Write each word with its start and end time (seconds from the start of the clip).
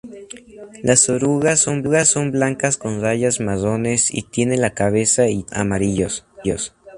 Las 0.81 1.09
orugas 1.09 1.59
son 1.59 1.83
blancas 2.31 2.77
con 2.77 3.01
rayas 3.01 3.39
marrones 3.39 4.11
y 4.11 4.23
tiene 4.23 4.57
la 4.57 4.73
cabeza 4.73 5.27
y 5.27 5.43
tórax 5.43 5.59
amarillos. 5.59 6.25